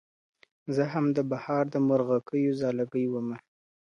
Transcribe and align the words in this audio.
زه 0.75 0.83
هم 0.93 1.05
د 1.17 1.19
بهار 1.31 1.63
د 1.73 1.75
مرغکیو 1.87 2.57
ځالګۍ 2.61 3.05
ومه. 3.09 3.37